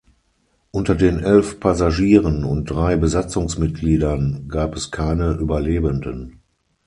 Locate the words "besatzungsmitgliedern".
2.95-4.47